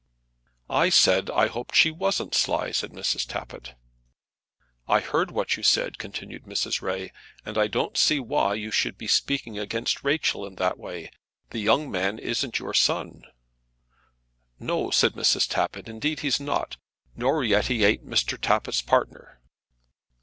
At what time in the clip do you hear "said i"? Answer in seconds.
0.89-1.45